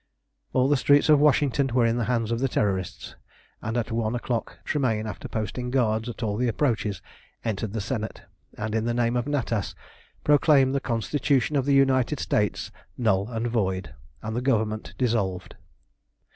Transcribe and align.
All 0.51 0.67
the 0.67 0.77
streets 0.81 1.09
of 1.09 1.19
Washington 1.19 1.67
were 1.75 1.85
in 1.85 1.97
the 1.97 2.05
hands 2.05 2.31
of 2.31 2.39
the 2.39 2.47
Terrorists, 2.47 3.15
and 3.61 3.77
at 3.77 3.91
one 3.91 4.15
o'clock 4.15 4.57
Tremayne, 4.65 5.05
after 5.05 5.27
posting 5.27 5.69
guards 5.69 6.09
at 6.09 6.23
all 6.23 6.37
the 6.37 6.47
approaches, 6.47 7.03
entered 7.45 7.73
the 7.73 7.79
Senate, 7.81 8.23
and 8.57 8.73
in 8.73 8.85
the 8.85 8.95
name 8.95 9.15
of 9.15 9.25
Natas 9.25 9.75
proclaimed 10.23 10.73
the 10.73 10.79
Constitution 10.79 11.55
of 11.55 11.65
the 11.67 11.75
United 11.75 12.19
States 12.19 12.71
null 12.97 13.27
and 13.29 13.45
void, 13.45 13.93
and 14.23 14.35
the 14.35 14.41
Government 14.41 14.95
dissolved. 14.97 15.53